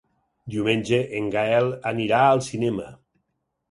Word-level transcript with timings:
Diumenge 0.53 1.01
en 1.21 1.29
Gaël 1.37 1.71
anirà 1.93 2.25
al 2.33 2.45
cinema. 2.51 2.93